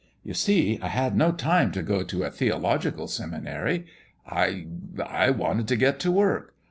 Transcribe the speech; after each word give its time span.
You 0.23 0.33
see, 0.33 0.79
I 0.81 0.87
had 0.87 1.15
no 1.15 1.31
time 1.31 1.71
to 1.73 1.83
go 1.83 2.01
to 2.01 2.23
a 2.23 2.31
theological 2.31 3.05
seminary. 3.07 3.85
I 4.27 4.65
I 5.05 5.29
wanted 5.29 5.67
to 5.67 5.75
get 5.75 5.99
to 5.99 6.11
work. 6.11 6.55